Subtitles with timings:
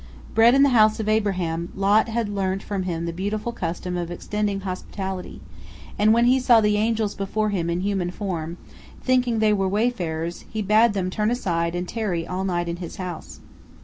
[0.33, 4.09] Bred in the house of Abraham, Lot had learnt from him the beautiful custom of
[4.09, 5.41] extending hospitality,
[5.95, 8.57] and when he saw the angels before him in human form,
[9.03, 12.95] thinking they were wayfarers, he bade them turn aside and tarry all night in his
[12.95, 13.41] house.